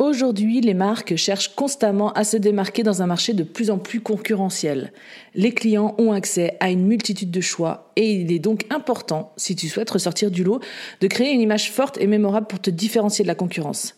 [0.00, 4.00] Aujourd'hui, les marques cherchent constamment à se démarquer dans un marché de plus en plus
[4.00, 4.92] concurrentiel.
[5.36, 9.54] Les clients ont accès à une multitude de choix et il est donc important, si
[9.54, 10.58] tu souhaites ressortir du lot,
[11.00, 13.94] de créer une image forte et mémorable pour te différencier de la concurrence.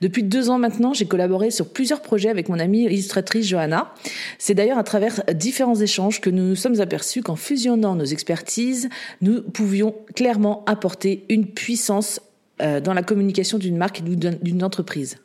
[0.00, 3.92] Depuis deux ans maintenant, j'ai collaboré sur plusieurs projets avec mon amie illustratrice Johanna.
[4.38, 8.88] C'est d'ailleurs à travers différents échanges que nous nous sommes aperçus qu'en fusionnant nos expertises,
[9.20, 12.20] nous pouvions clairement apporter une puissance
[12.62, 15.16] euh, dans la communication d'une marque et d'une entreprise.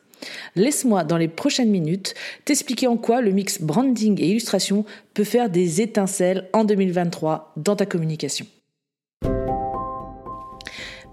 [0.55, 5.49] Laisse-moi, dans les prochaines minutes, t'expliquer en quoi le mix branding et illustration peut faire
[5.49, 8.45] des étincelles en 2023 dans ta communication.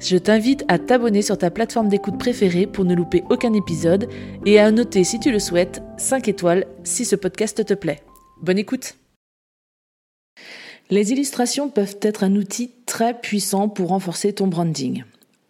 [0.00, 4.08] je t'invite à t'abonner sur ta plateforme d'écoute préférée pour ne louper aucun épisode
[4.46, 8.00] et à noter si tu le souhaites 5 étoiles si ce podcast te plaît.
[8.40, 8.94] Bonne écoute
[10.88, 15.04] Les illustrations peuvent être un outil très puissant pour renforcer ton branding.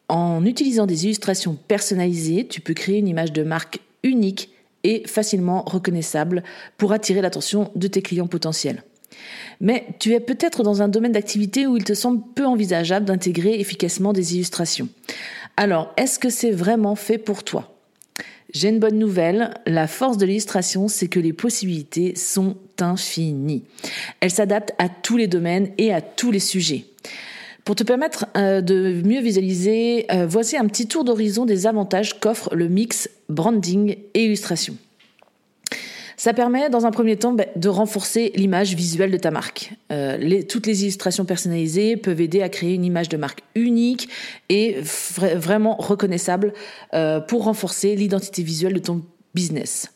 [0.09, 4.51] En utilisant des illustrations personnalisées, tu peux créer une image de marque unique
[4.83, 6.43] et facilement reconnaissable
[6.77, 8.83] pour attirer l'attention de tes clients potentiels.
[9.61, 13.61] Mais tu es peut-être dans un domaine d'activité où il te semble peu envisageable d'intégrer
[13.61, 14.89] efficacement des illustrations.
[15.57, 17.77] Alors, est-ce que c'est vraiment fait pour toi?
[18.53, 23.63] J'ai une bonne nouvelle, la force de l'illustration, c'est que les possibilités sont infinies.
[24.21, 26.87] Elles s'adaptent à tous les domaines et à tous les sujets.
[27.65, 32.19] Pour te permettre euh, de mieux visualiser, euh, voici un petit tour d'horizon des avantages
[32.19, 34.77] qu'offre le mix branding et illustration.
[36.21, 39.73] Ça permet, dans un premier temps, bah, de renforcer l'image visuelle de ta marque.
[39.91, 44.11] Euh, toutes les illustrations personnalisées peuvent aider à créer une image de marque unique
[44.51, 46.53] et vraiment reconnaissable
[46.93, 49.01] euh, pour renforcer l'identité visuelle de ton
[49.35, 49.95] business.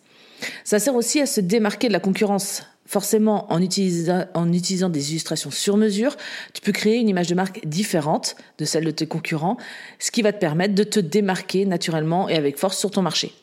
[0.65, 2.63] Ça sert aussi à se démarquer de la concurrence.
[2.87, 6.17] Forcément, en utilisant, en utilisant des illustrations sur mesure,
[6.55, 9.59] tu peux créer une image de marque différente de celle de tes concurrents,
[9.99, 13.35] ce qui va te permettre de te démarquer naturellement et avec force sur ton marché.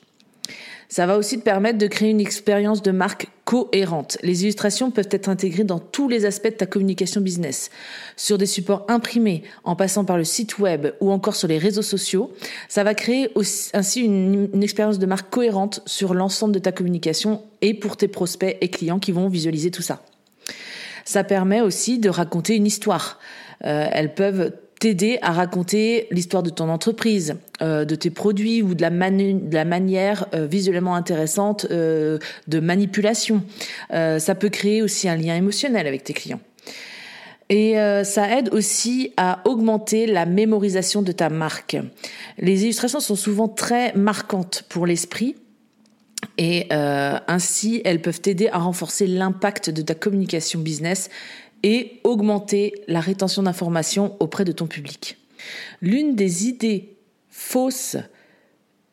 [0.91, 4.17] Ça va aussi te permettre de créer une expérience de marque cohérente.
[4.23, 7.69] Les illustrations peuvent être intégrées dans tous les aspects de ta communication business.
[8.17, 11.81] Sur des supports imprimés, en passant par le site web ou encore sur les réseaux
[11.81, 12.33] sociaux,
[12.67, 13.29] ça va créer
[13.73, 18.09] ainsi une, une expérience de marque cohérente sur l'ensemble de ta communication et pour tes
[18.09, 20.03] prospects et clients qui vont visualiser tout ça.
[21.05, 23.17] Ça permet aussi de raconter une histoire.
[23.63, 24.51] Euh, elles peuvent
[24.81, 30.25] t'aider à raconter l'histoire de ton entreprise, euh, de tes produits ou de la, manière
[30.33, 33.43] euh, visuellement intéressante euh, de manipulation.
[33.91, 36.41] ça peut créer aussi un lien émotionnel avec tes clients.
[37.49, 37.75] Et
[38.05, 41.75] ça aide aussi à augmenter la mémorisation de ta marque.
[42.37, 45.35] Les illustrations sont souvent très marquantes pour l'esprit.
[46.37, 51.09] Et ainsi, elles peuvent t'aider à renforcer l'impact de ta communication business
[51.63, 55.17] et augmenter la rétention d'informations auprès de ton public.
[55.81, 56.95] L'une des idées
[57.29, 57.97] fausses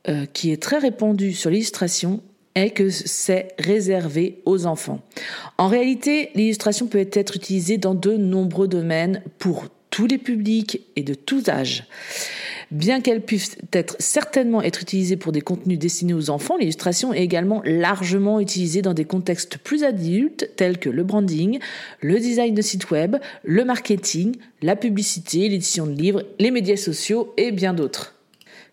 [0.09, 2.23] euh, qui est très répandue sur l'illustration
[2.55, 5.01] est que c'est réservé aux enfants.
[5.59, 11.03] En réalité, l'illustration peut être utilisée dans de nombreux domaines pour tous les publics et
[11.03, 11.85] de tous âges.
[12.71, 17.23] Bien qu'elle puisse être certainement être utilisée pour des contenus destinés aux enfants, l'illustration est
[17.23, 21.61] également largement utilisée dans des contextes plus adultes tels que le branding,
[22.03, 27.33] le design de site web, le marketing, la publicité, l'édition de livres, les médias sociaux
[27.39, 28.15] et bien d'autres.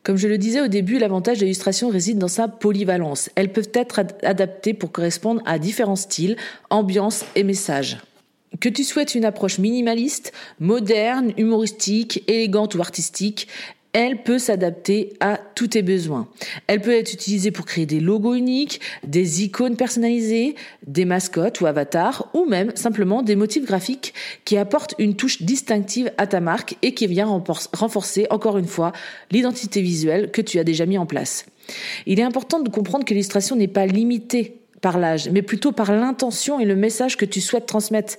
[0.04, 3.30] Comme je le disais au début, l'avantage de l'illustration réside dans sa polyvalence.
[3.36, 6.36] Elles peuvent être adaptées pour correspondre à différents styles,
[6.70, 7.98] ambiances et messages.
[8.60, 13.48] Que tu souhaites une approche minimaliste, moderne, humoristique, élégante ou artistique,
[13.96, 16.28] elle peut s'adapter à tous tes besoins.
[16.68, 20.56] Elle peut être utilisée pour créer des logos uniques, des icônes personnalisées,
[20.86, 24.14] des mascottes ou avatars, ou même simplement des motifs graphiques
[24.44, 28.92] qui apportent une touche distinctive à ta marque et qui vient renforcer encore une fois
[29.32, 31.46] l'identité visuelle que tu as déjà mis en place.
[32.06, 35.94] Il est important de comprendre que l'illustration n'est pas limitée par l'âge, mais plutôt par
[35.94, 38.16] l'intention et le message que tu souhaites transmettre.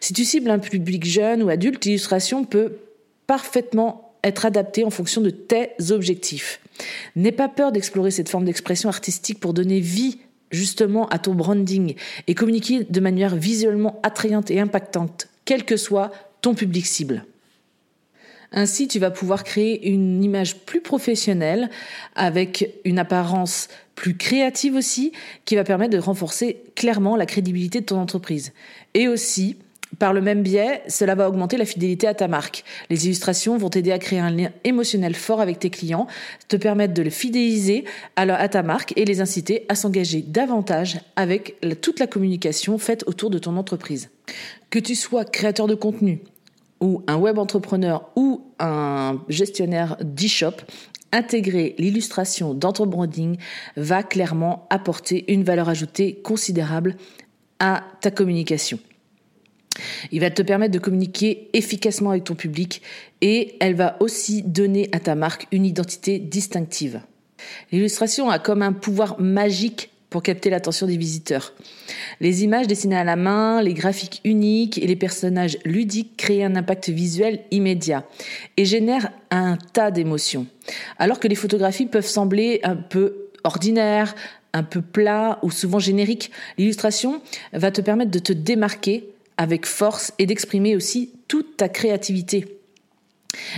[0.00, 2.72] Si tu cibles un public jeune ou adulte, l'illustration peut
[3.28, 6.60] parfaitement être adaptée en fonction de tes objectifs.
[7.16, 10.18] N'aie pas peur d'explorer cette forme d'expression artistique pour donner vie
[10.50, 11.94] justement à ton branding
[12.26, 17.24] et communiquer de manière visuellement attrayante et impactante, quel que soit ton public cible.
[18.52, 21.70] Ainsi, tu vas pouvoir créer une image plus professionnelle
[22.14, 25.12] avec une apparence plus créative aussi
[25.46, 28.52] qui va permettre de renforcer clairement la crédibilité de ton entreprise.
[28.92, 29.56] Et aussi,
[29.98, 32.64] par le même biais, cela va augmenter la fidélité à ta marque.
[32.90, 36.06] Les illustrations vont t'aider à créer un lien émotionnel fort avec tes clients,
[36.48, 37.84] te permettre de le fidéliser
[38.16, 43.30] à, ta marque et les inciter à s'engager davantage avec toute la communication faite autour
[43.30, 44.10] de ton entreprise.
[44.70, 46.20] Que tu sois créateur de contenu
[46.80, 50.62] ou un web entrepreneur ou un gestionnaire d'e-shop,
[51.12, 53.36] intégrer l'illustration dans ton branding
[53.76, 56.96] va clairement apporter une valeur ajoutée considérable
[57.60, 58.78] à ta communication.
[60.10, 62.82] Il va te permettre de communiquer efficacement avec ton public
[63.20, 67.00] et elle va aussi donner à ta marque une identité distinctive.
[67.70, 71.54] L'illustration a comme un pouvoir magique pour capter l'attention des visiteurs.
[72.20, 76.54] Les images dessinées à la main, les graphiques uniques et les personnages ludiques créent un
[76.54, 78.04] impact visuel immédiat
[78.58, 80.46] et génèrent un tas d'émotions.
[80.98, 84.14] Alors que les photographies peuvent sembler un peu ordinaires,
[84.52, 87.22] un peu plats ou souvent génériques, l'illustration
[87.54, 92.58] va te permettre de te démarquer avec force et d'exprimer aussi toute ta créativité.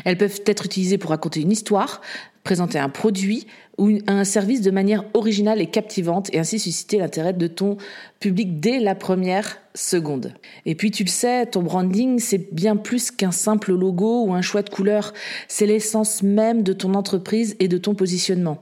[0.04, 2.00] Elles peuvent être utilisées pour raconter une histoire,
[2.44, 3.46] présenter un produit
[3.78, 7.78] ou un service de manière originale et captivante et ainsi susciter l'intérêt de ton
[8.20, 10.34] public dès la première seconde.
[10.66, 14.42] Et puis tu le sais, ton branding, c'est bien plus qu'un simple logo ou un
[14.42, 15.12] choix de couleur,
[15.48, 18.58] c'est l'essence même de ton entreprise et de ton positionnement.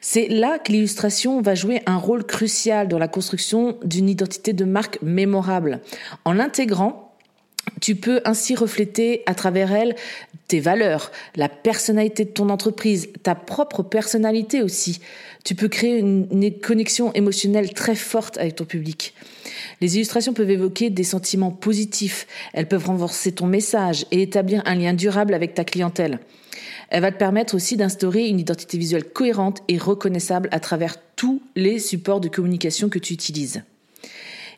[0.00, 4.64] C'est là que l'illustration va jouer un rôle crucial dans la construction d'une identité de
[4.64, 5.82] marque mémorable.
[6.24, 7.10] En l'intégrant,
[7.80, 9.94] tu peux ainsi refléter à travers elle
[10.50, 15.00] tes valeurs, la personnalité de ton entreprise, ta propre personnalité aussi.
[15.44, 16.26] Tu peux créer une,
[16.60, 19.14] connexion émotionnelle très forte avec ton public.
[19.80, 24.74] Les illustrations peuvent évoquer des sentiments positifs, elles peuvent renforcer ton message et établir un
[24.74, 26.18] lien durable avec ta clientèle.
[26.88, 31.40] Elle va te permettre aussi d'instaurer une identité visuelle cohérente et reconnaissable à travers tous
[31.54, 33.62] les supports de communication que tu utilises.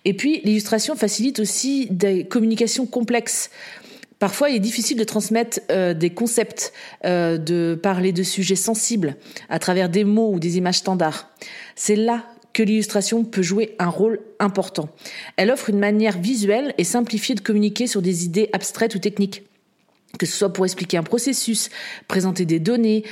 [0.04, 3.50] Et puis, l'illustration facilite aussi des communications complexes.
[4.22, 6.72] Parfois, il est difficile de transmettre euh, des concepts,
[7.04, 9.16] euh, de parler de sujets sensibles
[9.48, 11.28] à travers des mots ou des images standards.
[11.74, 14.90] C'est là que l'illustration peut jouer un rôle important.
[15.36, 19.42] Elle offre une manière visuelle et simplifiée de communiquer sur des idées abstraites ou techniques
[20.18, 21.70] que ce soit pour expliquer un processus,
[22.06, 23.02] présenter des données,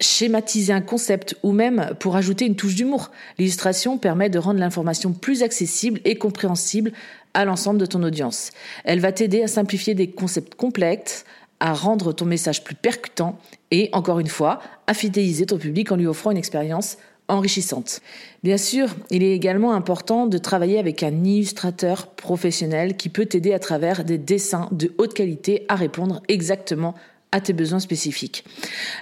[0.00, 3.10] schématiser un concept ou même pour ajouter une touche d'humour.
[3.38, 6.92] L'illustration permet de rendre l'information plus accessible et compréhensible
[7.32, 8.50] à l'ensemble de ton audience.
[8.84, 11.24] Elle va t'aider à simplifier des concepts complexes,
[11.60, 13.38] à rendre ton message plus percutant
[13.70, 16.98] et, encore une fois, à fidéliser ton public en lui offrant une expérience
[17.28, 18.00] enrichissante.
[18.42, 23.54] Bien sûr, il est également important de travailler avec un illustrateur professionnel qui peut t'aider
[23.54, 26.94] à travers des dessins de haute qualité à répondre exactement
[27.34, 28.44] à tes besoins spécifiques.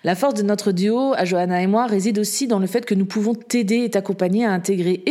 [0.05, 2.95] La force de notre duo, à Johanna et moi, réside aussi dans le fait que
[2.95, 5.05] nous pouvons t'aider et t'accompagner à intégrer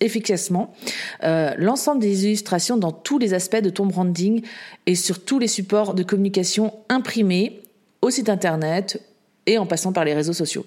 [0.00, 0.74] efficacement
[1.22, 4.42] euh, l'ensemble des illustrations dans tous les aspects de ton branding
[4.86, 7.62] et sur tous les supports de communication imprimés
[8.02, 9.00] au site internet
[9.46, 10.66] et en passant par les réseaux sociaux.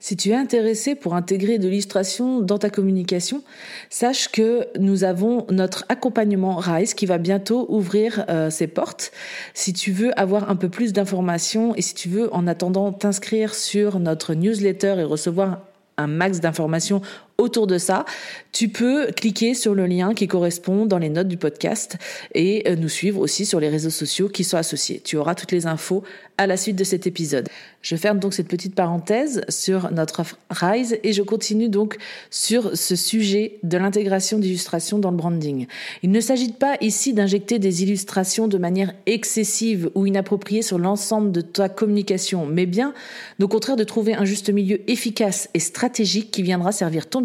[0.00, 3.42] Si tu es intéressé pour intégrer de l'illustration dans ta communication,
[3.90, 9.10] sache que nous avons notre accompagnement RISE qui va bientôt ouvrir euh, ses portes.
[9.54, 13.56] Si tu veux avoir un peu plus d'informations et si tu veux en attendant t'inscrire
[13.56, 15.62] sur notre newsletter et recevoir
[15.96, 17.02] un max d'informations
[17.38, 18.04] autour de ça,
[18.50, 21.96] tu peux cliquer sur le lien qui correspond dans les notes du podcast
[22.34, 25.00] et euh, nous suivre aussi sur les réseaux sociaux qui sont associés.
[25.04, 26.02] Tu auras toutes les infos
[26.36, 27.48] à la suite de cet épisode.
[27.82, 31.96] Je ferme donc cette petite parenthèse sur notre Rise et je continue donc
[32.30, 35.66] sur ce sujet de l'intégration d'illustrations dans le branding.
[36.02, 41.30] Il ne s'agit pas ici d'injecter des illustrations de manière excessive ou inappropriée sur l'ensemble
[41.30, 42.94] de ta communication, mais bien
[43.40, 47.20] au contraire de trouver un juste milieu efficace et stratégique qui viendra servir ton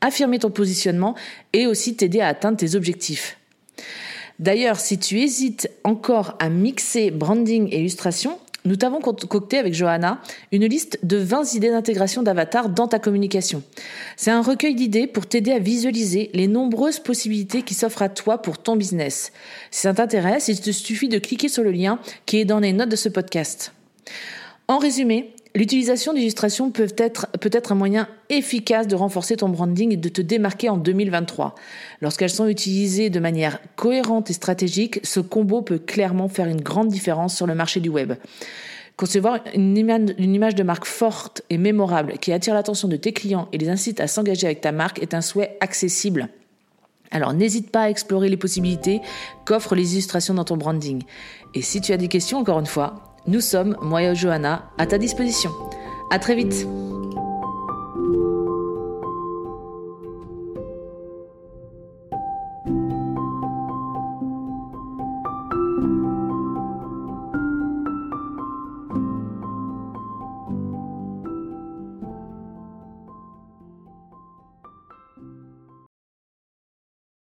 [0.00, 1.14] affirmer ton positionnement
[1.52, 3.38] et aussi t'aider à atteindre tes objectifs.
[4.38, 10.22] D'ailleurs, si tu hésites encore à mixer branding et illustration, nous t'avons concocté avec Johanna
[10.50, 13.62] une liste de 20 idées d'intégration d'avatar dans ta communication.
[14.16, 18.38] C'est un recueil d'idées pour t'aider à visualiser les nombreuses possibilités qui s'offrent à toi
[18.38, 19.32] pour ton business.
[19.70, 22.72] Si ça t'intéresse, il te suffit de cliquer sur le lien qui est dans les
[22.72, 23.74] notes de ce podcast.
[24.66, 27.28] En résumé, L'utilisation d'illustrations peut être,
[27.70, 31.54] un moyen efficace de renforcer ton branding et de te démarquer en 2023.
[32.00, 36.88] Lorsqu'elles sont utilisées de manière cohérente et stratégique, ce combo peut clairement faire une grande
[36.88, 38.14] différence sur le marché du web.
[38.96, 43.58] Concevoir une image de marque forte et mémorable qui attire l'attention de tes clients et
[43.58, 46.30] les incite à s'engager avec ta marque est un souhait accessible.
[47.12, 49.02] Alors n'hésite pas à explorer les possibilités
[49.44, 51.04] qu'offrent les illustrations dans ton branding.
[51.54, 54.86] Et si tu as des questions, encore une fois, nous sommes, moi et Johanna, à
[54.86, 55.50] ta disposition.
[56.10, 56.66] À très vite!